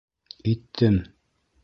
[0.53, 0.97] Иттем.